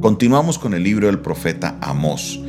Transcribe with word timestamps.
Continuamos 0.00 0.58
con 0.58 0.74
el 0.74 0.82
libro 0.82 1.06
del 1.06 1.20
profeta 1.20 1.78
Amós. 1.80 2.40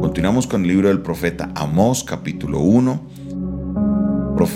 Continuamos 0.00 0.46
con 0.46 0.62
el 0.62 0.68
libro 0.68 0.88
del 0.88 1.00
profeta 1.00 1.50
Amós, 1.54 2.04
capítulo 2.04 2.60
1. 2.60 3.00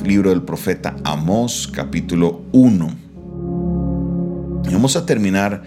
Libro 0.05 0.31
del 0.31 0.43
profeta 0.43 0.97
Amós, 1.05 1.69
capítulo 1.73 2.43
1. 2.53 2.97
Vamos 4.73 4.97
a 4.97 5.07
terminar 5.07 5.63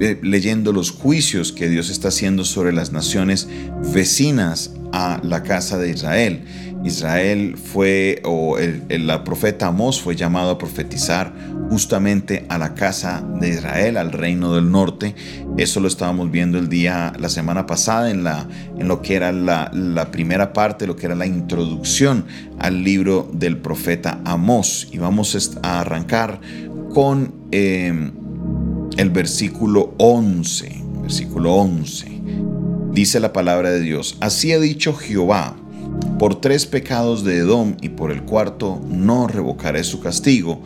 eh, 0.00 0.18
leyendo 0.22 0.72
los 0.72 0.90
juicios 0.90 1.52
que 1.52 1.68
Dios 1.68 1.90
está 1.90 2.08
haciendo 2.08 2.44
sobre 2.44 2.72
las 2.72 2.92
naciones 2.92 3.48
vecinas 3.92 4.74
a 4.92 5.20
la 5.22 5.42
casa 5.42 5.78
de 5.78 5.90
Israel. 5.90 6.44
Israel 6.84 7.56
fue, 7.56 8.20
o 8.24 8.58
el, 8.58 8.82
profeta 9.24 9.68
Amós 9.68 10.00
fue 10.00 10.16
llamado 10.16 10.50
a 10.50 10.58
profetizar 10.58 11.32
justamente 11.74 12.46
a 12.50 12.56
la 12.56 12.72
casa 12.74 13.20
de 13.40 13.48
Israel, 13.48 13.96
al 13.96 14.12
reino 14.12 14.54
del 14.54 14.70
norte. 14.70 15.16
Eso 15.58 15.80
lo 15.80 15.88
estábamos 15.88 16.30
viendo 16.30 16.56
el 16.56 16.68
día, 16.68 17.12
la 17.18 17.28
semana 17.28 17.66
pasada, 17.66 18.12
en, 18.12 18.22
la, 18.22 18.46
en 18.78 18.86
lo 18.86 19.02
que 19.02 19.16
era 19.16 19.32
la, 19.32 20.08
primera 20.12 20.52
parte, 20.52 20.86
lo 20.86 20.94
que 20.94 21.06
era 21.06 21.16
la 21.16 21.26
introducción 21.26 22.26
al 22.60 22.84
libro 22.84 23.28
del 23.32 23.56
profeta 23.56 24.20
Amós. 24.24 24.86
Y 24.92 24.98
vamos 24.98 25.58
a 25.64 25.80
arrancar 25.80 26.40
con 26.94 27.34
em, 27.50 28.12
el 28.96 29.10
versículo 29.10 29.94
11. 29.98 30.80
Versículo 31.02 31.54
11. 31.54 32.20
Dice 32.92 33.18
la 33.18 33.32
palabra 33.32 33.72
de 33.72 33.80
Dios, 33.80 34.16
así 34.20 34.52
ha 34.52 34.60
dicho 34.60 34.94
Jehová 34.94 35.56
por 36.18 36.40
tres 36.40 36.66
pecados 36.66 37.24
de 37.24 37.38
Edom 37.38 37.76
y 37.80 37.90
por 37.90 38.10
el 38.10 38.22
cuarto 38.22 38.80
no 38.88 39.26
revocaré 39.26 39.84
su 39.84 40.00
castigo, 40.00 40.62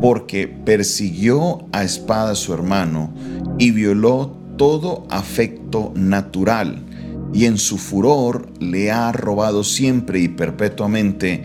porque 0.00 0.48
persiguió 0.48 1.66
a 1.72 1.82
espada 1.84 2.32
a 2.32 2.36
su 2.36 2.54
hermano 2.54 3.12
y 3.58 3.70
violó 3.72 4.36
todo 4.56 5.06
afecto 5.10 5.92
natural, 5.94 6.84
y 7.32 7.46
en 7.46 7.58
su 7.58 7.78
furor 7.78 8.48
le 8.60 8.90
ha 8.90 9.10
robado 9.12 9.64
siempre 9.64 10.20
y 10.20 10.28
perpetuamente, 10.28 11.44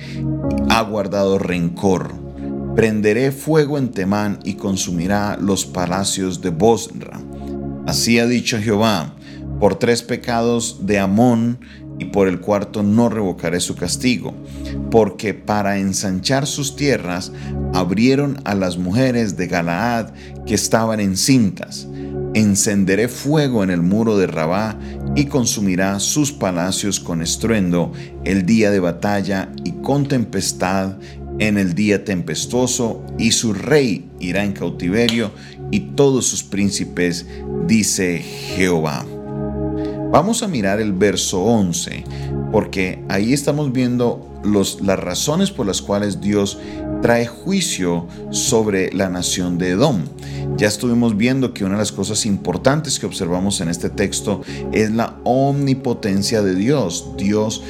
ha 0.70 0.82
guardado 0.84 1.40
rencor. 1.40 2.14
Prenderé 2.76 3.32
fuego 3.32 3.78
en 3.78 3.90
Temán 3.90 4.40
y 4.44 4.54
consumirá 4.54 5.38
los 5.42 5.66
palacios 5.66 6.42
de 6.42 6.50
Bosra. 6.52 7.20
Así 7.88 8.20
ha 8.20 8.28
dicho 8.28 8.60
Jehová, 8.60 9.16
por 9.60 9.76
tres 9.76 10.04
pecados 10.04 10.86
de 10.86 11.00
Amón 11.00 11.60
y 12.00 12.06
por 12.06 12.28
el 12.28 12.40
cuarto 12.40 12.84
no 12.84 13.10
revocaré 13.10 13.60
su 13.60 13.76
castigo, 13.76 14.34
porque 14.92 15.34
para 15.34 15.80
ensanchar 15.80 16.46
sus 16.46 16.76
tierras 16.76 17.32
abrieron 17.74 18.40
a 18.46 18.56
las 18.56 18.78
mujeres 18.78 19.38
de 19.38 19.48
Galaad 19.48 20.12
que 20.46 20.56
estaban 20.56 21.00
encintas. 21.00 21.88
Encenderé 22.34 23.08
fuego 23.08 23.64
en 23.64 23.72
el 23.72 23.82
muro 23.82 24.18
de 24.18 24.28
Rabá 24.28 24.78
y 25.16 25.26
consumirá 25.26 26.00
sus 26.00 26.32
palacios 26.32 27.00
con 27.00 27.22
estruendo 27.22 27.94
el 28.26 28.46
día 28.46 28.70
de 28.70 28.80
batalla 28.80 29.50
y 29.64 29.72
con 29.82 30.08
tempestad 30.08 30.98
en 31.40 31.58
el 31.58 31.74
día 31.74 32.04
tempestuoso, 32.04 33.04
y 33.18 33.32
su 33.32 33.54
rey 33.54 34.10
irá 34.20 34.44
en 34.44 34.54
cautiverio 34.54 35.32
y 35.72 35.82
todos 35.96 36.26
sus 36.26 36.44
príncipes, 36.44 37.26
dice 37.68 38.20
Jehová. 38.56 39.06
Vamos 40.12 40.42
a 40.42 40.48
mirar 40.48 40.80
el 40.80 40.94
verso 40.94 41.44
11, 41.44 42.04
porque 42.52 43.04
ahí 43.10 43.34
estamos 43.34 43.74
viendo 43.74 44.37
las 44.48 45.00
razones 45.00 45.52
por 45.52 45.66
las 45.66 45.82
cuales 45.82 46.22
Dios 46.22 46.60
trae 47.02 47.28
juicio 47.28 48.08
sobre 48.32 48.92
la 48.94 49.10
nación 49.10 49.58
de 49.58 49.72
Edom. 49.72 50.04
Ya 50.58 50.68
estuvimos 50.68 51.16
viendo 51.16 51.54
que 51.54 51.66
una 51.66 51.76
de 51.76 51.82
las 51.82 51.92
cosas 51.92 52.26
importantes 52.26 52.98
que 52.98 53.06
observamos 53.06 53.62
en 53.62 53.70
este 53.70 53.92
texto 53.92 54.42
es 54.72 54.92
la 54.92 55.18
omnipotencia 55.24 56.42
de 56.42 56.56
Dios. 56.56 57.12
Dios 57.16 57.64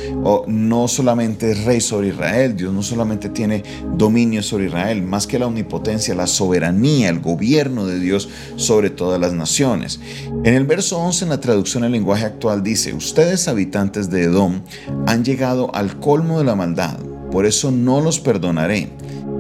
no 0.48 0.88
solamente 0.88 1.52
es 1.52 1.66
rey 1.66 1.82
sobre 1.82 2.10
Israel, 2.10 2.56
Dios 2.56 2.74
no 2.74 2.84
solamente 2.84 3.28
tiene 3.30 3.64
dominio 3.98 4.42
sobre 4.42 4.68
Israel, 4.68 5.02
más 5.02 5.28
que 5.28 5.38
la 5.38 5.48
omnipotencia, 5.48 6.16
la 6.16 6.28
soberanía, 6.28 7.10
el 7.10 7.20
gobierno 7.20 7.86
de 7.86 8.00
Dios 8.00 8.30
sobre 8.56 8.90
todas 8.90 9.20
las 9.20 9.34
naciones. 9.34 10.00
En 10.46 10.54
el 10.54 10.66
verso 10.66 10.98
11 10.98 11.26
en 11.26 11.30
la 11.30 11.42
traducción 11.42 11.84
al 11.84 11.92
lenguaje 11.92 12.26
actual 12.26 12.64
dice, 12.64 12.94
ustedes 12.94 13.50
habitantes 13.50 14.10
de 14.10 14.24
Edom 14.24 14.62
han 15.08 15.26
llegado 15.26 15.74
al 15.76 16.00
colmo 16.00 16.38
de 16.38 16.46
la 16.46 16.56
maldad, 16.68 16.98
por 17.32 17.46
eso 17.46 17.72
no 17.72 18.02
los 18.02 18.20
perdonaré. 18.20 18.90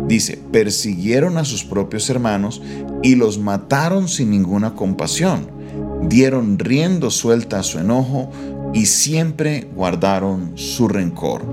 Dice, 0.08 0.40
persiguieron 0.52 1.38
a 1.38 1.44
sus 1.44 1.66
propios 1.66 2.10
hermanos 2.10 2.62
y 3.04 3.16
los 3.16 3.38
mataron 3.38 4.08
sin 4.08 4.32
ninguna 4.32 4.74
compasión. 4.74 5.48
Dieron 6.08 6.58
riendo 6.58 7.12
suelta 7.12 7.60
a 7.60 7.64
su 7.64 7.80
enojo 7.80 8.32
y 8.74 8.86
siempre 8.86 9.68
guardaron 9.76 10.54
su 10.56 10.88
rencor. 10.88 11.44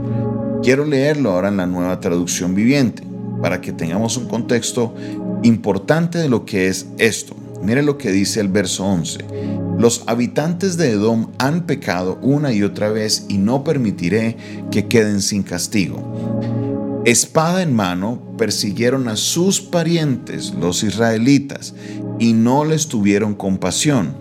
Quiero 0.62 0.84
leerlo 0.84 1.32
ahora 1.32 1.48
en 1.48 1.56
la 1.56 1.66
nueva 1.66 1.98
traducción 1.98 2.54
viviente 2.54 3.02
para 3.42 3.60
que 3.60 3.72
tengamos 3.72 4.16
un 4.16 4.28
contexto 4.28 4.94
importante 5.42 6.18
de 6.18 6.28
lo 6.28 6.44
que 6.44 6.68
es 6.68 6.86
esto. 6.98 7.34
Mire 7.62 7.82
lo 7.82 7.98
que 7.98 8.12
dice 8.12 8.40
el 8.40 8.48
verso 8.48 8.84
11. 8.84 9.63
Los 9.78 10.04
habitantes 10.06 10.76
de 10.76 10.92
Edom 10.92 11.32
han 11.38 11.66
pecado 11.66 12.18
una 12.22 12.52
y 12.52 12.62
otra 12.62 12.90
vez 12.90 13.26
y 13.28 13.38
no 13.38 13.64
permitiré 13.64 14.36
que 14.70 14.86
queden 14.86 15.20
sin 15.20 15.42
castigo. 15.42 16.40
Espada 17.04 17.62
en 17.62 17.74
mano, 17.74 18.18
persiguieron 18.38 19.08
a 19.08 19.16
sus 19.16 19.60
parientes, 19.60 20.54
los 20.54 20.82
israelitas, 20.82 21.74
y 22.18 22.32
no 22.32 22.64
les 22.64 22.88
tuvieron 22.88 23.34
compasión. 23.34 24.14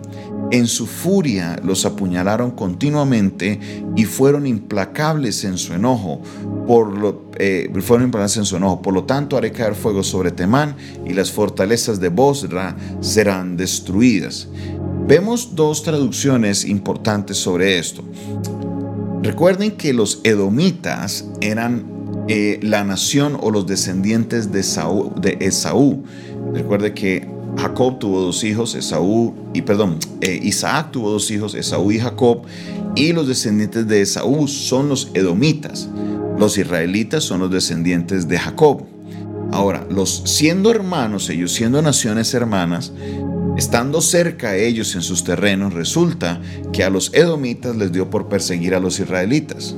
En 0.50 0.66
su 0.66 0.86
furia 0.86 1.58
los 1.64 1.86
apuñalaron 1.86 2.50
continuamente 2.50 3.58
y 3.96 4.04
fueron 4.04 4.46
implacables 4.46 5.44
en 5.44 5.56
su 5.56 5.72
enojo. 5.72 6.20
Por 6.66 6.98
lo, 6.98 7.30
eh, 7.38 7.72
fueron 7.80 8.04
implacables 8.04 8.36
en 8.36 8.44
su 8.44 8.56
enojo. 8.56 8.82
Por 8.82 8.92
lo 8.92 9.04
tanto, 9.04 9.36
haré 9.36 9.50
caer 9.50 9.74
fuego 9.74 10.02
sobre 10.02 10.30
Temán 10.30 10.76
y 11.06 11.14
las 11.14 11.32
fortalezas 11.32 12.00
de 12.00 12.08
Bosra 12.08 12.76
serán 13.00 13.56
destruidas. 13.56 14.48
Vemos 15.06 15.54
dos 15.54 15.82
traducciones 15.82 16.64
importantes 16.64 17.36
sobre 17.36 17.78
esto. 17.78 18.02
Recuerden 19.22 19.72
que 19.72 19.92
los 19.92 20.20
edomitas 20.24 21.26
eran 21.42 21.84
eh, 22.26 22.58
la 22.62 22.84
nación 22.84 23.36
o 23.38 23.50
los 23.50 23.66
descendientes 23.66 24.50
de, 24.50 24.60
Esaú. 25.40 26.04
Recuerde 26.54 26.94
que 26.94 27.28
Jacob 27.58 27.98
tuvo 27.98 28.20
dos 28.22 28.42
hijos, 28.44 28.74
Esaú 28.74 29.34
y 29.52 29.60
perdón, 29.60 29.98
eh, 30.22 30.40
Isaac 30.42 30.92
tuvo 30.92 31.10
dos 31.10 31.30
hijos, 31.30 31.54
Esaú 31.54 31.92
y 31.92 31.98
Jacob, 31.98 32.42
y 32.94 33.12
los 33.12 33.28
descendientes 33.28 33.86
de 33.86 34.00
Esaú 34.00 34.48
son 34.48 34.88
los 34.88 35.10
edomitas. 35.12 35.86
Los 36.38 36.56
israelitas 36.56 37.24
son 37.24 37.40
los 37.40 37.50
descendientes 37.50 38.26
de 38.26 38.38
Jacob. 38.38 38.84
Ahora, 39.52 39.86
los 39.88 40.22
siendo 40.24 40.70
hermanos, 40.70 41.28
ellos 41.30 41.52
siendo 41.52 41.80
naciones 41.80 42.34
hermanas, 42.34 42.92
estando 43.56 44.00
cerca 44.00 44.50
a 44.50 44.56
ellos 44.56 44.94
en 44.94 45.02
sus 45.02 45.24
terrenos, 45.24 45.74
resulta 45.74 46.40
que 46.72 46.84
a 46.84 46.90
los 46.90 47.12
edomitas 47.14 47.76
les 47.76 47.92
dio 47.92 48.10
por 48.10 48.28
perseguir 48.28 48.74
a 48.74 48.80
los 48.80 48.98
israelitas. 48.98 49.76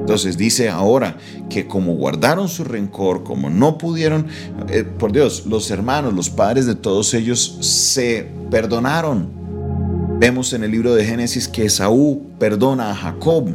Entonces 0.00 0.36
dice 0.36 0.68
ahora 0.68 1.16
que 1.48 1.68
como 1.68 1.94
guardaron 1.94 2.48
su 2.48 2.64
rencor, 2.64 3.22
como 3.22 3.50
no 3.50 3.78
pudieron, 3.78 4.26
eh, 4.68 4.82
por 4.82 5.12
Dios, 5.12 5.46
los 5.46 5.70
hermanos, 5.70 6.12
los 6.12 6.28
padres 6.28 6.66
de 6.66 6.74
todos 6.74 7.14
ellos 7.14 7.58
se 7.60 8.28
perdonaron. 8.50 9.28
Vemos 10.18 10.52
en 10.52 10.64
el 10.64 10.72
libro 10.72 10.94
de 10.94 11.04
Génesis 11.04 11.46
que 11.46 11.66
Esaú 11.66 12.26
perdona 12.38 12.90
a 12.90 12.96
Jacob, 12.96 13.50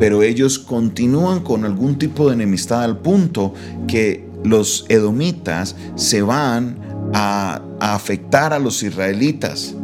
pero 0.00 0.22
ellos 0.22 0.58
continúan 0.58 1.40
con 1.40 1.64
algún 1.64 1.96
tipo 1.96 2.26
de 2.26 2.34
enemistad 2.34 2.82
al 2.82 2.98
punto 2.98 3.54
que 3.86 4.26
los 4.44 4.84
edomitas 4.88 5.76
se 5.94 6.22
van 6.22 6.87
a, 7.20 7.60
a 7.80 7.94
afectar 7.96 8.52
a 8.52 8.60
los 8.60 8.84
israelitas 8.84 9.74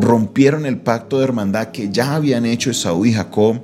rompieron 0.00 0.66
el 0.66 0.78
pacto 0.78 1.18
de 1.18 1.24
hermandad 1.24 1.68
que 1.68 1.90
ya 1.90 2.16
habían 2.16 2.44
hecho 2.44 2.70
Esaú 2.72 3.06
y 3.06 3.12
Jacob 3.12 3.60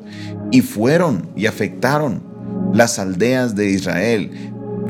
y 0.53 0.61
fueron 0.61 1.29
y 1.35 1.47
afectaron 1.47 2.23
las 2.73 3.01
aldeas 3.01 3.57
de 3.57 3.71
Israel, 3.71 4.31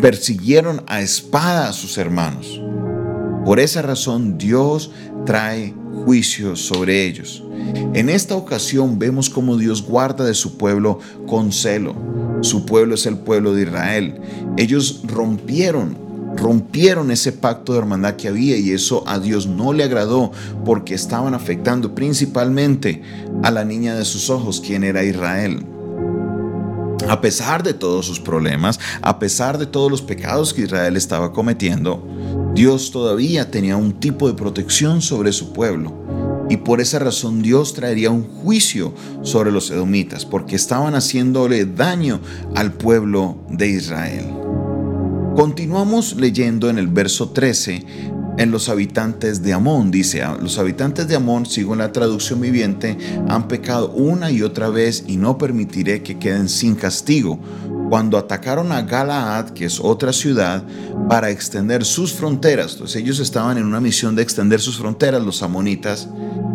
persiguieron 0.03 0.83
a 0.87 1.01
espada 1.01 1.69
a 1.69 1.73
sus 1.73 1.97
hermanos. 1.97 2.61
Por 3.47 3.59
esa 3.59 3.81
razón 3.81 4.37
Dios 4.37 4.91
trae 5.25 5.73
juicio 6.05 6.57
sobre 6.57 7.07
ellos. 7.07 7.43
En 7.95 8.11
esta 8.11 8.37
ocasión 8.37 8.99
vemos 8.99 9.31
cómo 9.31 9.57
Dios 9.57 9.83
guarda 9.83 10.25
de 10.27 10.35
su 10.35 10.59
pueblo 10.59 10.99
con 11.27 11.53
celo. 11.53 11.95
Su 12.43 12.67
pueblo 12.67 12.97
es 12.97 13.07
el 13.07 13.17
pueblo 13.17 13.55
de 13.55 13.63
Israel. 13.63 14.21
Ellos 14.59 15.03
rompieron 15.05 16.06
rompieron 16.37 17.11
ese 17.11 17.33
pacto 17.33 17.73
de 17.73 17.79
hermandad 17.79 18.17
que 18.17 18.29
había 18.29 18.57
y 18.57 18.71
eso 18.71 19.05
a 19.07 19.19
Dios 19.19 19.47
no 19.47 19.73
le 19.73 19.85
agradó 19.85 20.33
porque 20.65 20.95
estaban 20.95 21.35
afectando 21.35 21.95
principalmente 21.95 23.03
a 23.43 23.51
la 23.51 23.65
niña 23.65 23.95
de 23.95 24.05
sus 24.05 24.31
ojos, 24.31 24.61
quien 24.61 24.85
era 24.85 25.05
Israel. 25.05 25.65
A 27.09 27.21
pesar 27.21 27.63
de 27.63 27.73
todos 27.73 28.05
sus 28.05 28.19
problemas, 28.19 28.81
a 29.01 29.19
pesar 29.19 29.59
de 29.59 29.67
todos 29.67 29.91
los 29.91 30.03
pecados 30.03 30.53
que 30.53 30.63
Israel 30.63 30.97
estaba 30.97 31.33
cometiendo, 31.33 32.05
Dios 32.55 32.91
todavía 32.91 33.51
tenía 33.51 33.77
un 33.77 34.01
tipo 34.01 34.27
de 34.27 34.35
protección 34.35 35.03
sobre 35.03 35.33
su 35.33 35.53
pueblo. 35.53 35.95
Y 36.49 36.59
por 36.59 36.81
esa 36.81 36.99
razón 36.99 37.43
Dios 37.43 37.75
traería 37.75 38.11
un 38.11 38.25
juicio 38.25 38.95
sobre 39.23 39.53
los 39.53 39.71
edomitas, 39.71 40.25
porque 40.25 40.57
estaban 40.57 40.95
haciéndole 40.95 41.65
daño 41.65 42.21
al 42.55 42.73
pueblo 42.73 43.37
de 43.51 43.69
Israel. 43.69 44.36
Continuamos 45.37 46.17
leyendo 46.17 46.71
en 46.71 46.79
el 46.79 46.89
verso 46.89 47.29
13 47.29 47.85
en 48.39 48.51
los 48.51 48.71
habitantes 48.71 49.43
de 49.43 49.53
Amón. 49.53 49.91
Dice, 49.91 50.23
ah, 50.23 50.35
los 50.41 50.57
habitantes 50.59 51.09
de 51.09 51.17
Amón, 51.17 51.45
sigo 51.45 51.75
en 51.75 51.81
la 51.81 51.93
traducción 51.93 52.41
viviente, 52.41 52.97
han 53.29 53.47
pecado 53.47 53.91
una 53.91 54.31
y 54.31 54.41
otra 54.41 54.71
vez 54.71 55.05
y 55.07 55.19
no 55.19 55.37
permitiré 55.37 56.03
que 56.03 56.19
queden 56.19 56.49
sin 56.49 56.75
castigo. 56.75 57.39
Cuando 57.91 58.17
atacaron 58.17 58.73
a 58.73 58.81
Galaad, 58.81 59.51
que 59.51 59.67
es 59.67 59.79
otra 59.79 60.15
ciudad, 60.15 60.65
para 61.07 61.29
extender 61.29 61.85
sus 61.85 62.15
fronteras, 62.15 62.73
entonces 62.73 63.03
ellos 63.03 63.21
estaban 63.21 63.59
en 63.59 63.67
una 63.67 63.79
misión 63.79 64.17
de 64.17 64.23
extender 64.23 64.63
sus 64.63 64.79
fronteras, 64.79 65.23
los 65.23 65.43
amonitas, 65.43 66.09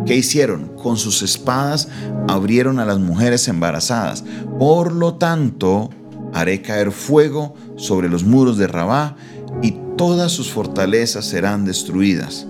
¿qué 0.08 0.16
hicieron? 0.16 0.76
Con 0.82 0.98
sus 0.98 1.22
espadas 1.22 1.88
abrieron 2.28 2.80
a 2.80 2.86
las 2.86 2.98
mujeres 2.98 3.48
embarazadas. 3.48 4.24
Por 4.58 4.92
lo 4.92 5.14
tanto, 5.14 5.92
haré 6.34 6.62
caer 6.62 6.92
fuego 6.92 7.54
sobre 7.76 8.10
los 8.10 8.24
muros 8.24 8.58
de 8.58 8.68
Rabá 8.68 9.16
y 9.62 9.76
todas 9.98 10.32
sus 10.32 10.52
fortalezas 10.52 11.26
serán 11.26 11.66
destruidas. 11.66 12.48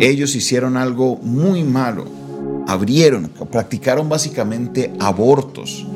Ellos 0.00 0.34
hicieron 0.34 0.76
algo 0.76 1.16
muy 1.16 1.62
malo. 1.62 2.06
Abrieron, 2.66 3.30
practicaron 3.50 4.08
básicamente 4.08 4.92
abortos. 4.98 5.86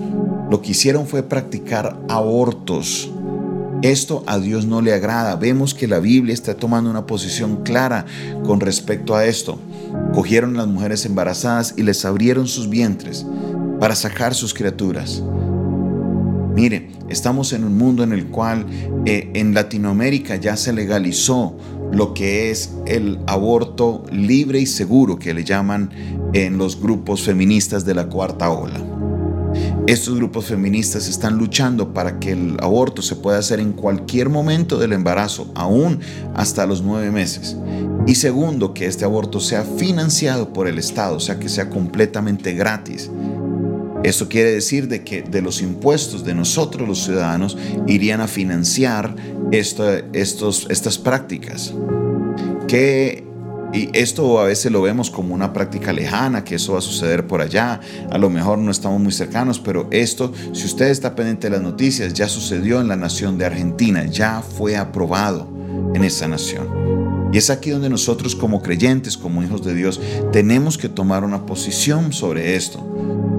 Lo 0.50 0.62
que 0.62 0.70
hicieron 0.70 1.06
fue 1.06 1.22
practicar 1.22 1.98
abortos. 2.08 3.10
Esto 3.82 4.24
a 4.26 4.38
Dios 4.38 4.66
no 4.66 4.80
le 4.80 4.94
agrada. 4.94 5.36
Vemos 5.36 5.74
que 5.74 5.86
la 5.86 5.98
Biblia 5.98 6.34
está 6.34 6.54
tomando 6.54 6.88
una 6.88 7.06
posición 7.06 7.62
clara 7.62 8.06
con 8.44 8.60
respecto 8.60 9.14
a 9.14 9.26
esto. 9.26 9.58
Cogieron 10.14 10.54
a 10.54 10.60
las 10.60 10.68
mujeres 10.68 11.04
embarazadas 11.04 11.74
y 11.76 11.82
les 11.82 12.04
abrieron 12.04 12.46
sus 12.46 12.70
vientres 12.70 13.26
para 13.78 13.94
sacar 13.94 14.34
sus 14.34 14.54
criaturas. 14.54 15.22
Mire, 16.56 16.88
estamos 17.10 17.52
en 17.52 17.64
un 17.64 17.76
mundo 17.76 18.02
en 18.02 18.14
el 18.14 18.28
cual 18.28 18.64
eh, 19.04 19.30
en 19.34 19.52
Latinoamérica 19.52 20.36
ya 20.36 20.56
se 20.56 20.72
legalizó 20.72 21.54
lo 21.92 22.14
que 22.14 22.50
es 22.50 22.72
el 22.86 23.18
aborto 23.26 24.04
libre 24.10 24.60
y 24.60 24.66
seguro 24.66 25.18
que 25.18 25.34
le 25.34 25.44
llaman 25.44 25.90
en 26.32 26.56
los 26.56 26.80
grupos 26.80 27.20
feministas 27.20 27.84
de 27.84 27.94
la 27.94 28.08
cuarta 28.08 28.48
ola. 28.48 28.82
Estos 29.86 30.16
grupos 30.16 30.46
feministas 30.46 31.08
están 31.08 31.36
luchando 31.36 31.92
para 31.92 32.18
que 32.18 32.32
el 32.32 32.56
aborto 32.60 33.02
se 33.02 33.16
pueda 33.16 33.38
hacer 33.38 33.60
en 33.60 33.72
cualquier 33.72 34.30
momento 34.30 34.78
del 34.78 34.94
embarazo, 34.94 35.52
aún 35.54 36.00
hasta 36.34 36.66
los 36.66 36.80
nueve 36.80 37.10
meses. 37.10 37.56
Y 38.06 38.14
segundo, 38.14 38.72
que 38.72 38.86
este 38.86 39.04
aborto 39.04 39.40
sea 39.40 39.62
financiado 39.62 40.54
por 40.54 40.68
el 40.68 40.78
Estado, 40.78 41.16
o 41.16 41.20
sea, 41.20 41.38
que 41.38 41.50
sea 41.50 41.68
completamente 41.68 42.54
gratis. 42.54 43.10
Esto 44.04 44.28
quiere 44.28 44.52
decir 44.52 44.88
de 44.88 45.02
que 45.02 45.22
de 45.22 45.43
los 45.43 45.62
impuestos 45.62 46.25
de 46.25 46.34
nosotros 46.34 46.88
los 46.88 47.04
ciudadanos 47.04 47.56
irían 47.87 48.20
a 48.20 48.28
financiar 48.28 49.14
estos, 49.52 50.66
estas 50.70 50.98
prácticas. 50.98 51.75
Que, 52.69 53.25
y 53.72 53.88
esto 53.93 54.38
a 54.38 54.44
veces 54.44 54.70
lo 54.70 54.82
vemos 54.82 55.10
como 55.10 55.34
una 55.34 55.52
práctica 55.52 55.93
lejana, 55.93 56.44
que 56.44 56.54
eso 56.56 56.75
va 56.75 56.78
a 56.78 56.82
suceder 56.82 57.26
por 57.26 57.40
allá, 57.40 57.81
a 58.10 58.19
lo 58.19 58.31
mejor 58.31 58.58
no 58.58 58.70
estamos 58.70 59.00
muy 59.00 59.12
cercanos, 59.12 59.58
pero 59.58 59.88
esto, 59.90 60.32
si 60.52 60.66
usted 60.66 60.88
está 60.88 61.14
pendiente 61.14 61.49
de 61.49 61.56
las 61.56 61.62
noticias, 61.62 62.14
ya 62.14 62.28
sucedió 62.28 62.81
en 62.81 62.88
la 62.88 62.96
nación 62.96 63.38
de 63.38 63.46
Argentina, 63.46 64.06
ya 64.06 64.42
fue 64.42 64.76
aprobado 64.76 65.49
en 65.94 66.04
esa 66.04 66.28
nación. 66.28 66.96
Y 67.32 67.38
es 67.38 67.50
aquí 67.50 67.70
donde 67.70 67.90
nosotros 67.90 68.37
como 68.37 68.62
creyentes, 68.62 69.16
como 69.16 69.42
hijos 69.42 69.64
de 69.64 69.75
Dios, 69.75 70.00
tenemos 70.32 70.78
que 70.78 70.88
tomar 70.88 71.25
una 71.25 71.44
posición 71.44 72.12
sobre 72.12 72.56
esto. 72.56 72.95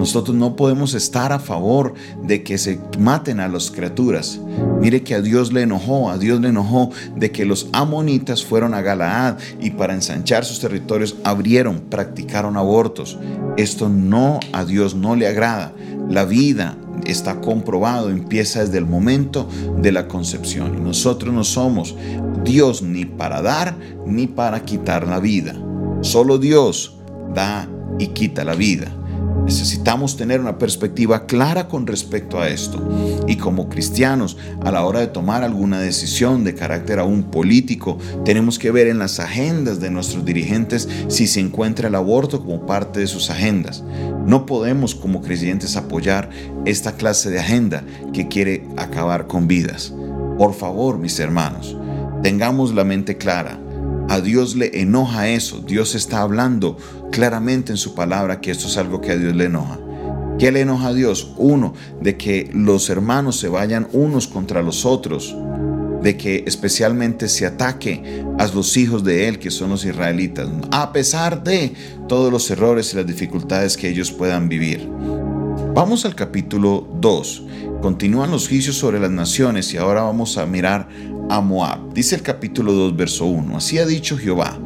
Nosotros 0.08 0.38
no 0.38 0.56
podemos 0.56 0.94
estar 0.94 1.34
a 1.34 1.40
favor 1.40 1.94
de 2.24 2.42
que 2.42 2.58
se 2.58 2.80
maten 2.98 3.42
a 3.42 3.50
las 3.50 3.70
criaturas. 3.70 4.40
Mire 4.80 5.04
que 5.04 5.16
a 5.16 5.22
Dios 5.22 5.52
le 5.52 5.64
enojó, 5.64 6.10
a 6.10 6.18
Dios 6.18 6.40
le 6.40 6.48
enojó 6.48 6.92
de 7.18 7.34
que 7.34 7.44
los 7.44 7.68
amonitas 7.74 8.46
fueron 8.46 8.74
a 8.74 8.82
Galaad 8.82 9.36
y 9.60 9.72
para 9.72 9.94
ensanchar 9.94 10.46
sus 10.46 10.62
territorios 10.62 11.18
abrieron, 11.26 11.82
practicaron 11.90 12.56
abortos. 12.56 13.20
Esto 13.58 13.90
no 13.90 14.40
a 14.54 14.64
Dios 14.64 14.96
no 14.96 15.18
le 15.18 15.28
agrada. 15.28 15.74
La 16.10 16.24
vida 16.24 16.78
está 17.06 17.42
comprobado, 17.42 18.10
empieza 18.10 18.62
desde 18.62 18.78
el 18.78 18.86
momento 18.86 19.50
de 19.82 19.92
la 19.92 20.08
concepción. 20.08 20.78
Y 20.78 20.80
nosotros 20.80 21.34
no 21.34 21.44
somos 21.44 21.98
Dios 22.46 22.82
ni 22.82 23.04
para 23.04 23.42
dar 23.42 23.76
ni 24.06 24.26
para 24.26 24.64
quitar 24.64 25.06
la 25.06 25.20
vida. 25.20 25.54
Solo 26.00 26.38
Dios 26.38 26.96
da 27.36 27.68
y 28.00 28.08
quita 28.08 28.46
la 28.46 28.56
vida. 28.56 28.97
Necesitamos 29.48 30.18
tener 30.18 30.42
una 30.42 30.58
perspectiva 30.58 31.26
clara 31.26 31.70
con 31.70 31.88
respecto 31.88 32.38
a 32.42 32.50
esto. 32.50 32.86
Y 33.28 33.38
como 33.38 33.70
cristianos, 33.70 34.36
a 34.62 34.72
la 34.74 34.84
hora 34.84 35.00
de 35.00 35.08
tomar 35.08 35.42
alguna 35.42 35.80
decisión 35.80 36.44
de 36.44 36.54
carácter 36.54 37.00
aún 37.00 37.24
político, 37.24 37.98
tenemos 38.26 38.60
que 38.60 38.72
ver 38.72 38.88
en 38.88 39.00
las 39.00 39.22
agendas 39.22 39.80
de 39.80 39.90
nuestros 39.90 40.26
dirigentes 40.26 40.90
si 41.08 41.28
se 41.28 41.40
encuentra 41.40 41.88
el 41.88 41.96
aborto 41.96 42.42
como 42.42 42.66
parte 42.66 43.00
de 43.00 43.08
sus 43.08 43.30
agendas. 43.30 43.86
No 44.26 44.46
podemos 44.46 44.94
como 44.96 45.22
creyentes 45.22 45.78
apoyar 45.78 46.30
esta 46.66 46.98
clase 46.98 47.30
de 47.30 47.40
agenda 47.40 47.86
que 48.12 48.28
quiere 48.28 48.68
acabar 48.76 49.28
con 49.28 49.48
vidas. 49.48 49.94
Por 50.38 50.56
favor, 50.56 50.98
mis 50.98 51.22
hermanos, 51.22 51.78
tengamos 52.22 52.76
la 52.76 52.84
mente 52.84 53.16
clara 53.16 53.62
a 54.10 54.22
Dios 54.22 54.56
le 54.56 54.82
enoja 54.82 55.30
eso. 55.30 55.60
Dios 55.60 55.96
está 55.96 56.22
hablando 56.22 56.78
claramente 57.12 57.72
en 57.72 57.78
su 57.78 57.96
palabra 57.96 58.42
que 58.42 58.52
esto 58.52 58.68
es 58.68 58.78
algo 58.78 59.02
que 59.02 59.12
a 59.12 59.18
Dios 59.18 59.36
le 59.36 59.46
enoja. 59.46 59.80
¿Qué 60.40 60.52
le 60.52 60.62
enoja 60.62 60.90
a 60.90 60.94
Dios? 60.94 61.34
Uno, 61.38 61.74
de 62.02 62.16
que 62.16 62.50
los 62.54 62.90
hermanos 62.90 63.40
se 63.40 63.50
vayan 63.50 63.88
unos 63.92 64.28
contra 64.28 64.62
los 64.62 64.86
otros, 64.86 65.36
de 66.04 66.16
que 66.16 66.44
especialmente 66.46 67.28
se 67.28 67.48
ataque 67.48 68.24
a 68.38 68.48
los 68.48 68.78
hijos 68.78 69.04
de 69.04 69.28
Él, 69.28 69.40
que 69.40 69.50
son 69.50 69.72
los 69.72 69.84
israelitas, 69.84 70.48
a 70.72 70.94
pesar 70.94 71.44
de 71.44 71.74
todos 72.08 72.32
los 72.32 72.52
errores 72.52 72.94
y 72.94 72.98
las 72.98 73.08
dificultades 73.08 73.78
que 73.78 73.90
ellos 73.90 74.12
puedan 74.12 74.48
vivir. 74.48 74.88
Vamos 75.74 76.06
al 76.06 76.16
capítulo 76.16 76.88
2. 77.02 77.44
Continúan 77.82 78.32
los 78.32 78.48
juicios 78.48 78.78
sobre 78.78 79.00
las 79.00 79.12
naciones 79.12 79.74
y 79.74 79.78
ahora 79.78 80.02
vamos 80.02 80.38
a 80.38 80.46
mirar 80.46 80.88
a 81.30 81.42
Moab. 81.42 81.94
Dice 81.94 82.16
el 82.16 82.22
capítulo 82.22 82.74
2, 82.74 82.96
verso 82.96 83.26
1. 83.26 83.58
Así 83.58 83.78
ha 83.78 83.86
dicho 83.86 84.18
Jehová, 84.18 84.58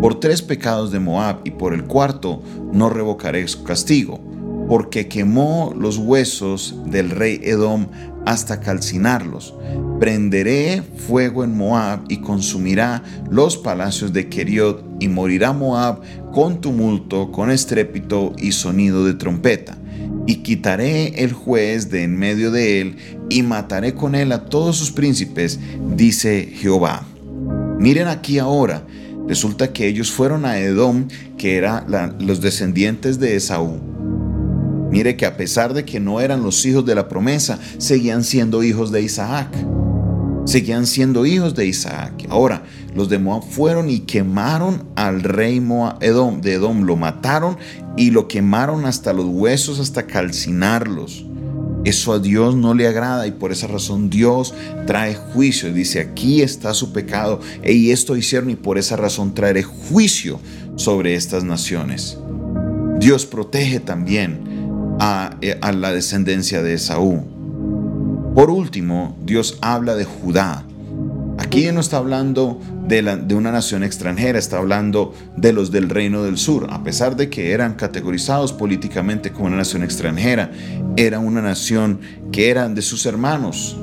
por 0.00 0.20
tres 0.20 0.42
pecados 0.42 0.90
de 0.90 1.00
Moab 1.00 1.40
y 1.44 1.50
por 1.50 1.74
el 1.74 1.84
cuarto 1.84 2.42
no 2.72 2.88
revocaré 2.88 3.46
su 3.48 3.64
castigo, 3.64 4.20
porque 4.68 5.08
quemó 5.08 5.74
los 5.76 5.98
huesos 5.98 6.76
del 6.86 7.10
rey 7.10 7.40
Edom 7.42 7.86
hasta 8.24 8.60
calcinarlos. 8.60 9.54
Prenderé 10.00 10.82
fuego 10.82 11.44
en 11.44 11.56
Moab 11.56 12.00
y 12.08 12.18
consumirá 12.18 13.02
los 13.30 13.56
palacios 13.56 14.12
de 14.12 14.28
Keriot 14.28 14.84
y 15.00 15.08
morirá 15.08 15.52
Moab 15.52 16.00
con 16.32 16.60
tumulto, 16.60 17.32
con 17.32 17.50
estrépito 17.50 18.32
y 18.38 18.52
sonido 18.52 19.04
de 19.04 19.14
trompeta 19.14 19.78
y 20.26 20.36
quitaré 20.36 21.22
el 21.22 21.32
juez 21.32 21.90
de 21.90 22.02
en 22.02 22.16
medio 22.16 22.50
de 22.50 22.80
él, 22.80 22.96
y 23.28 23.42
mataré 23.42 23.94
con 23.94 24.14
él 24.14 24.32
a 24.32 24.46
todos 24.46 24.76
sus 24.76 24.90
príncipes, 24.90 25.58
dice 25.94 26.50
Jehová. 26.54 27.06
Miren 27.78 28.08
aquí 28.08 28.38
ahora, 28.38 28.86
resulta 29.28 29.72
que 29.72 29.86
ellos 29.86 30.10
fueron 30.10 30.44
a 30.44 30.58
Edom, 30.58 31.08
que 31.36 31.56
eran 31.56 32.16
los 32.20 32.40
descendientes 32.40 33.18
de 33.18 33.36
Esaú. 33.36 33.80
Mire 34.90 35.16
que 35.16 35.26
a 35.26 35.36
pesar 35.36 35.74
de 35.74 35.84
que 35.84 36.00
no 36.00 36.20
eran 36.20 36.42
los 36.42 36.64
hijos 36.64 36.86
de 36.86 36.94
la 36.94 37.08
promesa, 37.08 37.58
seguían 37.78 38.24
siendo 38.24 38.62
hijos 38.62 38.92
de 38.92 39.02
Isaac. 39.02 39.48
Seguían 40.46 40.86
siendo 40.86 41.26
hijos 41.26 41.56
de 41.56 41.66
Isaac. 41.66 42.24
Ahora, 42.30 42.62
los 42.94 43.08
de 43.08 43.18
Moab 43.18 43.42
fueron 43.42 43.90
y 43.90 44.00
quemaron 44.00 44.84
al 44.94 45.24
rey 45.24 45.60
Moab, 45.60 46.00
Edom, 46.00 46.40
de 46.40 46.54
Edom, 46.54 46.82
lo 46.84 46.94
mataron 46.94 47.58
y 47.96 48.12
lo 48.12 48.28
quemaron 48.28 48.86
hasta 48.86 49.12
los 49.12 49.26
huesos, 49.26 49.80
hasta 49.80 50.06
calcinarlos. 50.06 51.26
Eso 51.84 52.12
a 52.12 52.20
Dios 52.20 52.54
no 52.54 52.74
le 52.74 52.86
agrada 52.86 53.26
y 53.26 53.32
por 53.32 53.50
esa 53.50 53.66
razón 53.66 54.08
Dios 54.08 54.54
trae 54.86 55.16
juicio. 55.16 55.72
Dice, 55.72 56.00
aquí 56.00 56.42
está 56.42 56.74
su 56.74 56.92
pecado 56.92 57.40
y 57.64 57.90
esto 57.90 58.16
hicieron 58.16 58.48
y 58.50 58.56
por 58.56 58.78
esa 58.78 58.96
razón 58.96 59.34
traeré 59.34 59.64
juicio 59.64 60.38
sobre 60.76 61.16
estas 61.16 61.42
naciones. 61.42 62.18
Dios 62.98 63.26
protege 63.26 63.80
también 63.80 64.68
a, 65.00 65.36
eh, 65.40 65.58
a 65.60 65.72
la 65.72 65.92
descendencia 65.92 66.62
de 66.62 66.74
Esaú. 66.74 67.35
Por 68.36 68.50
último, 68.50 69.16
Dios 69.24 69.56
habla 69.62 69.94
de 69.94 70.04
Judá. 70.04 70.62
Aquí 71.38 71.72
no 71.72 71.80
está 71.80 71.96
hablando 71.96 72.60
de, 72.86 73.00
de, 73.02 73.34
una 73.34 73.50
nación 73.50 73.82
extranjera, 73.82 74.38
está 74.38 74.58
hablando 74.58 75.14
de 75.38 75.54
los 75.54 75.70
del 75.70 75.88
reino 75.88 76.22
del 76.22 76.36
sur. 76.36 76.66
A 76.68 76.84
pesar 76.84 77.16
de 77.16 77.30
que 77.30 77.52
eran 77.52 77.76
categorizados 77.76 78.52
políticamente 78.52 79.32
como 79.32 79.46
una 79.46 79.56
nación 79.56 79.82
extranjera, 79.82 80.50
era 80.98 81.18
una 81.18 81.40
nación 81.40 82.00
que 82.30 82.50
eran 82.50 82.74
de 82.74 82.82
sus 82.82 83.06
hermanos. 83.06 83.78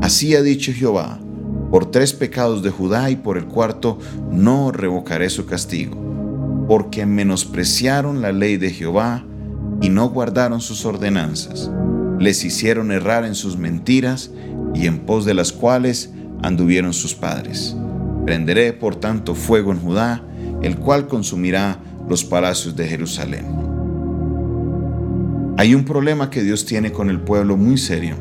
Así 0.00 0.36
ha 0.36 0.42
dicho 0.42 0.72
Jehová, 0.72 1.18
por 1.72 1.90
tres 1.90 2.12
pecados 2.12 2.62
de 2.62 2.70
Judá 2.70 3.10
y 3.10 3.16
por 3.16 3.36
el 3.36 3.46
cuarto 3.46 3.98
no 4.30 4.70
revocaré 4.70 5.28
su 5.28 5.44
castigo. 5.44 5.96
porque 6.68 7.04
menospreciaron 7.04 8.22
la 8.22 8.30
ley 8.30 8.58
de 8.58 8.70
Jehová 8.70 9.24
y 9.80 9.88
no 9.88 10.08
guardaron 10.08 10.60
sus 10.60 10.84
ordenanzas. 10.84 11.68
Les 12.18 12.44
hicieron 12.44 12.92
errar 12.92 13.24
en 13.24 13.34
sus 13.34 13.56
mentiras 13.56 14.30
y 14.74 14.86
en 14.86 15.00
pos 15.00 15.24
de 15.24 15.34
las 15.34 15.52
cuales 15.52 16.10
anduvieron 16.42 16.92
sus 16.92 17.14
padres. 17.14 17.76
Prenderé, 18.24 18.72
por 18.72 18.96
tanto, 18.96 19.34
fuego 19.34 19.72
en 19.72 19.80
Judá, 19.80 20.22
el 20.62 20.76
cual 20.76 21.06
consumirá 21.06 21.78
los 22.08 22.24
palacios 22.24 22.76
de 22.76 22.86
Jerusalén. 22.86 23.44
Hay 25.58 25.74
un 25.74 25.84
problema 25.84 26.28
que 26.28 26.42
Dios 26.42 26.66
tiene 26.66 26.92
con 26.92 27.08
el 27.08 27.20
pueblo 27.20 27.56
muy 27.56 27.78
serio. 27.78 28.16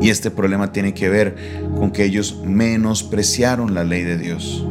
Y 0.00 0.10
este 0.10 0.30
problema 0.30 0.70
tiene 0.70 0.92
que 0.92 1.08
ver 1.08 1.36
con 1.78 1.90
que 1.90 2.04
ellos 2.04 2.42
menospreciaron 2.44 3.72
la 3.74 3.84
ley 3.84 4.02
de 4.02 4.18
Dios, 4.18 4.66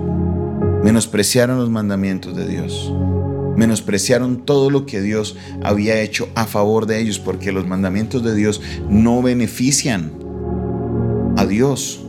menospreciaron 0.84 1.58
los 1.58 1.72
mandamientos 1.72 2.36
de 2.36 2.48
Dios, 2.48 2.94
menospreciaron 3.56 4.46
todo 4.46 4.70
lo 4.70 4.86
que 4.86 5.02
Dios 5.02 5.36
había 5.64 6.02
hecho 6.02 6.30
a 6.36 6.46
favor 6.46 6.86
de 6.86 7.00
ellos, 7.00 7.20
porque 7.20 7.52
los 7.52 7.68
mandamientos 7.68 8.24
de 8.24 8.36
Dios 8.36 8.62
no 8.90 9.22
benefician 9.22 10.12
a 11.38 11.46
Dios. 11.46 12.02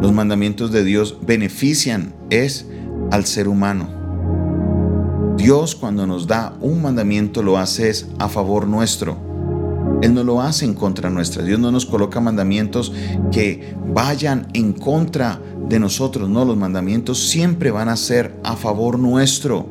Los 0.00 0.12
mandamientos 0.12 0.72
de 0.72 0.84
Dios 0.84 1.18
benefician 1.26 2.14
es 2.30 2.66
al 3.10 3.26
ser 3.26 3.48
humano. 3.48 3.98
Dios 5.36 5.74
cuando 5.74 6.06
nos 6.06 6.26
da 6.26 6.56
un 6.60 6.82
mandamiento 6.82 7.42
lo 7.42 7.58
hace 7.58 7.88
es 7.88 8.06
a 8.18 8.28
favor 8.28 8.66
nuestro 8.66 9.30
él 10.02 10.14
no 10.14 10.24
lo 10.24 10.40
hace 10.40 10.64
en 10.64 10.74
contra 10.74 11.10
nuestra. 11.10 11.42
Dios 11.42 11.60
no 11.60 11.70
nos 11.70 11.84
coloca 11.84 12.20
mandamientos 12.20 12.92
que 13.30 13.74
vayan 13.92 14.48
en 14.54 14.72
contra 14.72 15.40
de 15.68 15.78
nosotros. 15.78 16.28
No, 16.28 16.44
los 16.44 16.56
mandamientos 16.56 17.28
siempre 17.28 17.70
van 17.70 17.88
a 17.88 17.96
ser 17.96 18.34
a 18.42 18.56
favor 18.56 18.98
nuestro. 18.98 19.66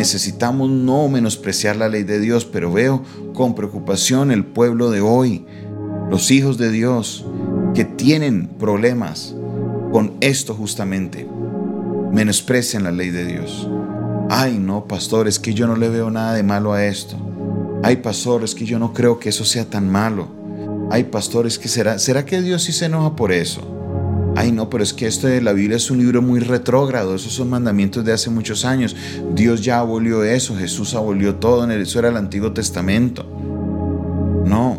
Necesitamos 0.00 0.70
no 0.70 1.10
menospreciar 1.10 1.76
la 1.76 1.90
ley 1.90 2.04
de 2.04 2.20
Dios, 2.20 2.46
pero 2.46 2.72
veo 2.72 3.02
con 3.34 3.54
preocupación 3.54 4.30
el 4.30 4.46
pueblo 4.46 4.90
de 4.90 5.02
hoy, 5.02 5.44
los 6.08 6.30
hijos 6.30 6.56
de 6.56 6.70
Dios, 6.70 7.26
que 7.74 7.84
tienen 7.84 8.46
problemas 8.46 9.34
con 9.92 10.14
esto 10.22 10.54
justamente. 10.54 11.28
Menosprecian 12.12 12.84
la 12.84 12.92
ley 12.92 13.10
de 13.10 13.26
Dios. 13.26 13.68
Ay, 14.30 14.58
no, 14.58 14.86
pastor, 14.86 15.28
es 15.28 15.38
que 15.38 15.52
yo 15.52 15.66
no 15.66 15.76
le 15.76 15.90
veo 15.90 16.10
nada 16.10 16.32
de 16.32 16.44
malo 16.44 16.72
a 16.72 16.86
esto. 16.86 17.18
Hay 17.82 17.96
pastores 17.96 18.54
que 18.54 18.64
yo 18.64 18.78
no 18.78 18.94
creo 18.94 19.18
que 19.18 19.28
eso 19.28 19.44
sea 19.44 19.66
tan 19.66 19.90
malo. 19.90 20.28
Hay 20.90 21.04
pastores 21.04 21.58
que 21.58 21.68
será, 21.68 21.98
¿será 21.98 22.24
que 22.24 22.40
Dios 22.40 22.62
sí 22.62 22.72
se 22.72 22.86
enoja 22.86 23.16
por 23.16 23.32
eso? 23.32 23.69
Ay, 24.36 24.52
no, 24.52 24.70
pero 24.70 24.82
es 24.82 24.94
que 24.94 25.06
esto 25.06 25.26
de 25.26 25.40
la 25.40 25.52
Biblia 25.52 25.76
es 25.76 25.90
un 25.90 25.98
libro 25.98 26.22
muy 26.22 26.40
retrógrado, 26.40 27.14
esos 27.14 27.32
son 27.32 27.50
mandamientos 27.50 28.04
de 28.04 28.12
hace 28.12 28.30
muchos 28.30 28.64
años. 28.64 28.96
Dios 29.34 29.60
ya 29.62 29.80
abolió 29.80 30.24
eso, 30.24 30.56
Jesús 30.56 30.94
abolió 30.94 31.36
todo, 31.36 31.64
en 31.64 31.72
eso 31.72 31.98
era 31.98 32.08
el 32.08 32.16
Antiguo 32.16 32.52
Testamento. 32.52 33.26
No, 34.46 34.78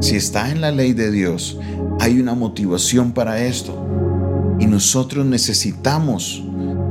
si 0.00 0.16
está 0.16 0.50
en 0.50 0.60
la 0.60 0.70
ley 0.70 0.92
de 0.92 1.10
Dios, 1.10 1.58
hay 2.00 2.20
una 2.20 2.34
motivación 2.34 3.12
para 3.12 3.44
esto. 3.44 3.80
Y 4.58 4.66
nosotros 4.66 5.26
necesitamos, 5.26 6.42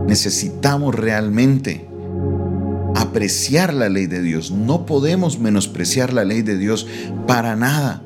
necesitamos 0.08 0.94
realmente 0.96 1.88
apreciar 2.96 3.74
la 3.74 3.90
ley 3.90 4.08
de 4.08 4.22
Dios. 4.22 4.52
No 4.52 4.86
podemos 4.86 5.40
menospreciar 5.40 6.14
la 6.14 6.24
ley 6.24 6.42
de 6.42 6.58
Dios 6.58 6.88
para 7.28 7.56
nada. 7.56 8.03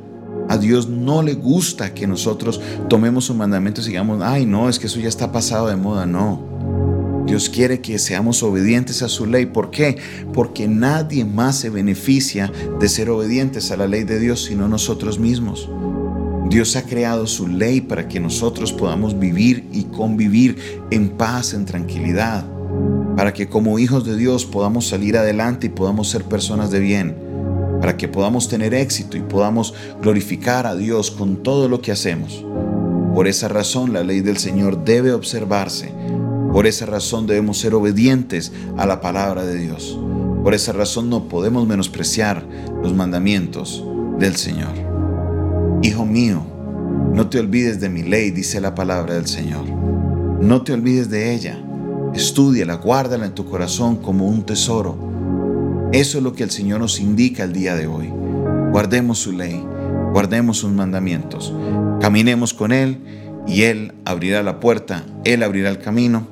Dios 0.57 0.87
no 0.87 1.21
le 1.21 1.33
gusta 1.33 1.93
que 1.93 2.07
nosotros 2.07 2.59
tomemos 2.89 3.25
sus 3.25 3.35
mandamientos 3.35 3.85
y 3.85 3.89
digamos, 3.89 4.21
ay, 4.23 4.45
no, 4.45 4.69
es 4.69 4.79
que 4.79 4.87
eso 4.87 4.99
ya 4.99 5.09
está 5.09 5.31
pasado 5.31 5.67
de 5.67 5.75
moda. 5.75 6.05
No. 6.05 7.23
Dios 7.25 7.49
quiere 7.49 7.81
que 7.81 7.99
seamos 7.99 8.41
obedientes 8.43 9.01
a 9.01 9.09
su 9.09 9.25
ley. 9.25 9.47
¿Por 9.47 9.69
qué? 9.69 9.97
Porque 10.33 10.67
nadie 10.67 11.25
más 11.25 11.57
se 11.57 11.69
beneficia 11.69 12.51
de 12.79 12.87
ser 12.87 13.09
obedientes 13.09 13.71
a 13.71 13.77
la 13.77 13.87
ley 13.87 14.03
de 14.03 14.19
Dios 14.19 14.45
sino 14.45 14.67
nosotros 14.67 15.19
mismos. 15.19 15.69
Dios 16.49 16.77
ha 16.77 16.83
creado 16.83 17.27
su 17.27 17.47
ley 17.47 17.81
para 17.81 18.07
que 18.07 18.21
nosotros 18.21 18.71
podamos 18.71 19.19
vivir 19.19 19.67
y 19.73 19.83
convivir 19.83 20.57
en 20.91 21.09
paz, 21.09 21.53
en 21.53 21.65
tranquilidad 21.65 22.45
para 23.17 23.33
que 23.33 23.49
como 23.49 23.79
hijos 23.79 24.05
de 24.05 24.15
Dios 24.15 24.45
podamos 24.45 24.87
salir 24.87 25.17
adelante 25.17 25.65
y 25.65 25.69
podamos 25.71 26.07
ser 26.07 26.23
personas 26.23 26.69
de 26.69 26.79
bien, 26.79 27.17
para 27.87 27.95
que 27.95 28.09
podamos 28.09 28.49
tener 28.49 28.73
éxito 28.73 29.15
y 29.15 29.21
podamos 29.21 29.73
glorificar 30.01 30.67
a 30.67 30.75
Dios 30.75 31.09
con 31.09 31.41
todo 31.41 31.69
lo 31.69 31.79
que 31.79 31.93
hacemos. 31.93 32.43
Por 33.15 33.29
esa 33.29 33.47
razón 33.47 33.93
la 33.93 34.03
ley 34.03 34.19
del 34.19 34.35
Señor 34.35 34.83
debe 34.83 35.13
observarse. 35.13 35.93
Por 36.51 36.67
esa 36.67 36.85
razón 36.85 37.27
debemos 37.27 37.59
ser 37.59 37.73
obedientes 37.73 38.51
a 38.75 38.85
la 38.85 38.99
palabra 38.99 39.45
de 39.45 39.55
Dios. 39.55 39.97
Por 40.43 40.53
esa 40.53 40.73
razón 40.73 41.09
no 41.09 41.29
podemos 41.29 41.65
menospreciar 41.65 42.45
los 42.83 42.93
mandamientos 42.93 43.81
del 44.19 44.35
Señor. 44.35 44.73
Hijo 45.81 46.05
mío, 46.05 46.45
no 47.13 47.29
te 47.29 47.39
olvides 47.39 47.79
de 47.79 47.87
mi 47.87 48.03
ley, 48.03 48.31
dice 48.31 48.59
la 48.59 48.75
palabra 48.75 49.13
del 49.13 49.27
Señor. 49.27 49.63
No 50.41 50.61
te 50.63 50.73
olvides 50.73 51.09
de 51.09 51.33
ella 51.33 51.57
Estúdiala, 52.17 52.73
guárdala 52.77 53.27
en 53.27 53.35
tu 53.35 53.45
corazón 53.45 53.97
como 53.97 54.27
un 54.27 54.43
tesoro. 54.43 54.97
Eso 55.93 56.17
es 56.17 56.23
lo 56.23 56.33
que 56.33 56.43
el 56.43 56.51
Señor 56.51 56.81
nos 56.81 56.99
indica 56.99 57.43
el 57.43 57.53
día 57.53 57.75
de 57.75 57.87
hoy. 57.87 58.09
Guardemos 58.71 59.19
su 59.19 59.31
ley, 59.31 59.63
guardemos 60.11 60.57
sus 60.57 60.71
mandamientos, 60.71 61.53
caminemos 62.01 62.53
con 62.53 62.71
Él 62.73 62.99
y 63.47 63.63
Él 63.63 63.93
abrirá 64.03 64.43
la 64.43 64.59
puerta, 64.59 65.05
Él 65.23 65.43
abrirá 65.43 65.69
el 65.69 65.79
camino, 65.79 66.27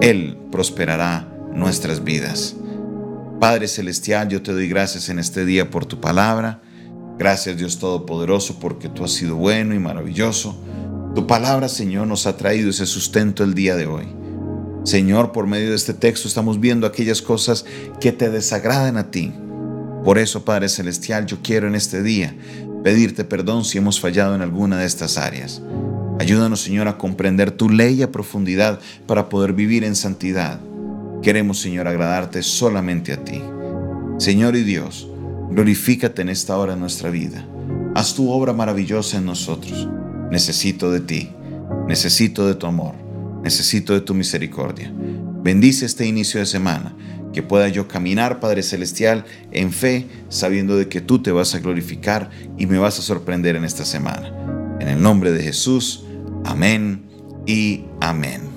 Él 0.00 0.36
prosperará 0.50 1.28
nuestras 1.54 2.02
vidas. 2.02 2.56
Padre 3.38 3.68
Celestial, 3.68 4.28
yo 4.28 4.42
te 4.42 4.52
doy 4.52 4.68
gracias 4.68 5.08
en 5.08 5.18
este 5.18 5.44
día 5.44 5.70
por 5.70 5.86
tu 5.86 6.00
palabra. 6.00 6.60
Gracias 7.18 7.56
Dios 7.56 7.78
Todopoderoso 7.78 8.58
porque 8.58 8.88
tú 8.88 9.04
has 9.04 9.12
sido 9.12 9.36
bueno 9.36 9.74
y 9.74 9.78
maravilloso. 9.78 10.60
Tu 11.14 11.26
palabra, 11.26 11.68
Señor, 11.68 12.06
nos 12.06 12.26
ha 12.26 12.36
traído 12.36 12.70
ese 12.70 12.86
sustento 12.86 13.44
el 13.44 13.54
día 13.54 13.76
de 13.76 13.86
hoy. 13.86 14.06
Señor, 14.86 15.32
por 15.32 15.48
medio 15.48 15.70
de 15.70 15.74
este 15.74 15.94
texto 15.94 16.28
estamos 16.28 16.60
viendo 16.60 16.86
aquellas 16.86 17.20
cosas 17.20 17.64
que 18.00 18.12
te 18.12 18.30
desagradan 18.30 18.96
a 18.96 19.10
ti. 19.10 19.32
Por 20.04 20.16
eso, 20.16 20.44
Padre 20.44 20.68
Celestial, 20.68 21.26
yo 21.26 21.38
quiero 21.42 21.66
en 21.66 21.74
este 21.74 22.04
día 22.04 22.36
pedirte 22.84 23.24
perdón 23.24 23.64
si 23.64 23.78
hemos 23.78 23.98
fallado 23.98 24.36
en 24.36 24.42
alguna 24.42 24.78
de 24.78 24.86
estas 24.86 25.18
áreas. 25.18 25.60
Ayúdanos, 26.20 26.60
Señor, 26.60 26.86
a 26.86 26.98
comprender 26.98 27.50
tu 27.50 27.68
ley 27.68 28.00
a 28.00 28.12
profundidad 28.12 28.78
para 29.08 29.28
poder 29.28 29.54
vivir 29.54 29.82
en 29.82 29.96
santidad. 29.96 30.60
Queremos, 31.20 31.58
Señor, 31.58 31.88
agradarte 31.88 32.44
solamente 32.44 33.12
a 33.12 33.24
ti. 33.24 33.42
Señor 34.18 34.54
y 34.54 34.62
Dios, 34.62 35.10
glorifícate 35.50 36.22
en 36.22 36.28
esta 36.28 36.56
hora 36.56 36.74
de 36.74 36.80
nuestra 36.80 37.10
vida. 37.10 37.44
Haz 37.96 38.14
tu 38.14 38.30
obra 38.30 38.52
maravillosa 38.52 39.16
en 39.16 39.24
nosotros. 39.24 39.88
Necesito 40.30 40.92
de 40.92 41.00
ti. 41.00 41.30
Necesito 41.88 42.46
de 42.46 42.54
tu 42.54 42.68
amor. 42.68 43.05
Necesito 43.46 43.92
de 43.92 44.00
tu 44.00 44.12
misericordia. 44.12 44.92
Bendice 44.92 45.86
este 45.86 46.04
inicio 46.04 46.40
de 46.40 46.46
semana, 46.46 46.96
que 47.32 47.44
pueda 47.44 47.68
yo 47.68 47.86
caminar, 47.86 48.40
Padre 48.40 48.64
Celestial, 48.64 49.24
en 49.52 49.72
fe, 49.72 50.08
sabiendo 50.28 50.76
de 50.76 50.88
que 50.88 51.00
tú 51.00 51.22
te 51.22 51.30
vas 51.30 51.54
a 51.54 51.60
glorificar 51.60 52.28
y 52.58 52.66
me 52.66 52.78
vas 52.78 52.98
a 52.98 53.02
sorprender 53.02 53.54
en 53.54 53.64
esta 53.64 53.84
semana. 53.84 54.32
En 54.80 54.88
el 54.88 55.00
nombre 55.00 55.30
de 55.30 55.44
Jesús, 55.44 56.02
amén 56.44 57.04
y 57.46 57.84
amén. 58.00 58.55